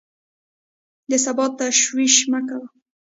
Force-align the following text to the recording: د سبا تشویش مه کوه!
د 1.09 1.11
سبا 1.25 1.45
تشویش 1.59 2.15
مه 2.31 2.39
کوه! 2.49 2.67